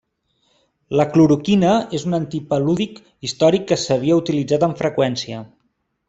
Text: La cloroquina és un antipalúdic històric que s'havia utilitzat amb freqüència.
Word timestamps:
La 0.99 1.05
cloroquina 1.15 1.73
és 1.99 2.05
un 2.11 2.17
antipalúdic 2.19 2.97
històric 3.27 3.67
que 3.73 3.77
s'havia 3.83 4.17
utilitzat 4.23 4.65
amb 4.69 4.81
freqüència. 4.85 5.43